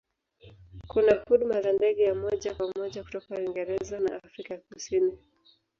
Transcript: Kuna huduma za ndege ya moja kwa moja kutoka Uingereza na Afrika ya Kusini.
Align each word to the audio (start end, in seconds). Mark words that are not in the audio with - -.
Kuna 0.87 1.23
huduma 1.29 1.61
za 1.61 1.73
ndege 1.73 2.03
ya 2.03 2.15
moja 2.15 2.55
kwa 2.55 2.71
moja 2.77 3.03
kutoka 3.03 3.35
Uingereza 3.35 3.99
na 3.99 4.23
Afrika 4.23 4.53
ya 4.53 4.59
Kusini. 4.59 5.13